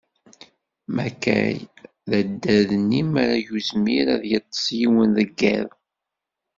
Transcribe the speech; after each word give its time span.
Makay, 0.95 1.55
d 2.09 2.11
addad-nni 2.19 3.01
m'ara 3.11 3.37
ur 3.51 3.57
yezmir 3.57 4.07
ad 4.15 4.23
yeṭṭes 4.31 4.65
yiwen 4.79 5.09
deg 5.17 5.39
iḍ. 5.55 5.69